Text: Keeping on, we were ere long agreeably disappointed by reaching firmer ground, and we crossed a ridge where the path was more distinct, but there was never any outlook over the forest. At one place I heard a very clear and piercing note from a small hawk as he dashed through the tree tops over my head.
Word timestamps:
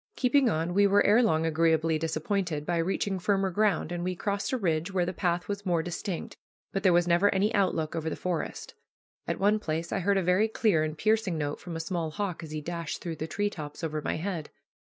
Keeping 0.15 0.49
on, 0.49 0.73
we 0.73 0.87
were 0.87 1.05
ere 1.05 1.21
long 1.21 1.45
agreeably 1.45 1.99
disappointed 1.99 2.65
by 2.65 2.77
reaching 2.77 3.19
firmer 3.19 3.51
ground, 3.51 3.91
and 3.91 4.03
we 4.03 4.15
crossed 4.15 4.51
a 4.51 4.57
ridge 4.57 4.91
where 4.91 5.05
the 5.05 5.13
path 5.13 5.47
was 5.47 5.63
more 5.63 5.83
distinct, 5.83 6.35
but 6.71 6.81
there 6.81 6.91
was 6.91 7.07
never 7.07 7.29
any 7.35 7.53
outlook 7.53 7.95
over 7.95 8.09
the 8.09 8.15
forest. 8.15 8.73
At 9.27 9.37
one 9.37 9.59
place 9.59 9.91
I 9.91 9.99
heard 9.99 10.17
a 10.17 10.23
very 10.23 10.47
clear 10.47 10.81
and 10.83 10.97
piercing 10.97 11.37
note 11.37 11.59
from 11.59 11.75
a 11.75 11.79
small 11.79 12.09
hawk 12.09 12.41
as 12.41 12.49
he 12.49 12.61
dashed 12.61 12.99
through 12.99 13.17
the 13.17 13.27
tree 13.27 13.51
tops 13.51 13.83
over 13.83 14.01
my 14.01 14.15
head. 14.15 14.49